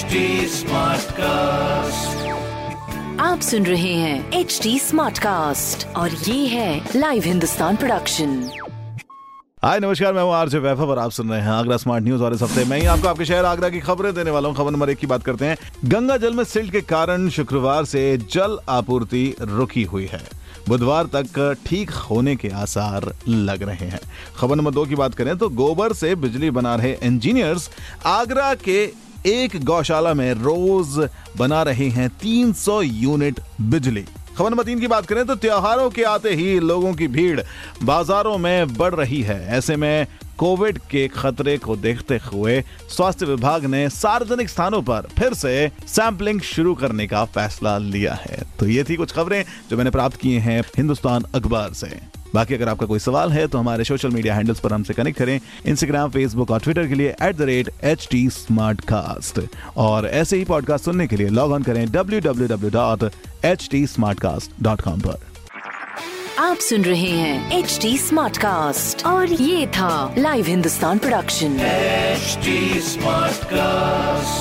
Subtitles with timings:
[0.00, 2.12] HD Smartcast.
[3.20, 8.30] आप सुन रहे हैं एच डी स्मार्ट कास्ट और ये है लाइव हिंदुस्तान प्रोडक्शन
[9.64, 12.34] हाय नमस्कार मैं हूँ आरजे वैभव और आप सुन रहे हैं आगरा स्मार्ट न्यूज़ और
[12.34, 14.90] इस हफ़्ते मैं ही आपको आपके शहर आगरा की खबरें देने वाला हूँ। खबर नंबर
[14.90, 19.34] एक की बात करते हैं। गंगा जल में सिल्ट के कारण शुक्रवार से जल आपूर्ति
[19.40, 20.22] रुकी हुई है।
[20.68, 24.00] बुधवार तक ठीक होने के आसार लग रहे हैं।
[24.36, 27.70] खबर नंबर दो की बात करें तो गोबर से बिजली बना रहे इंजीनियर्स
[28.06, 34.04] आगरा के एक गौशाला में रोज बना रहे हैं 300 यूनिट बिजली।
[34.36, 37.40] खबर नंबर तीन की बात करें तो त्योहारों के आते ही लोगों की भीड़
[37.82, 40.06] बाजारों में बढ़ रही है। ऐसे में
[40.38, 42.60] कोविड के खतरे को देखते हुए
[42.90, 48.42] स्वास्थ्य विभाग ने सार्वजनिक स्थानों पर फिर से सैंपलिंग शुरू करने का फैसला लिया है।
[48.58, 52.68] तो ये थी कुछ खबरें जो मैंने प्राप्त किए हैं हिंदुस्तान अखबार से। बाकी अगर
[52.68, 56.50] आपका कोई सवाल है तो हमारे सोशल मीडिया हैंडल्स पर हमसे कनेक्ट करें। इंस्टाग्राम फेसबुक
[56.50, 58.28] और ट्विटर के लिए at the rate H T
[58.88, 59.40] Smartcast
[59.76, 63.10] और ऐसे ही पॉडकास्ट सुनने के लिए लॉग ऑन करें W W W dot
[63.44, 63.86] H T
[64.20, 65.18] Smartcast dot com पर।
[66.38, 71.58] आप सुन रहे हैं एच डी स्मार्ट कास्ट और ये था live Hindustan production
[72.20, 72.54] HD
[72.86, 74.39] Smartcast.